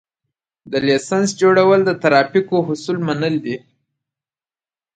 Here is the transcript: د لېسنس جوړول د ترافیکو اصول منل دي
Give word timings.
د 0.71 0.73
لېسنس 0.87 1.29
جوړول 1.41 1.79
د 1.85 1.91
ترافیکو 2.03 2.55
اصول 2.71 2.97
منل 3.07 3.35
دي 3.45 3.57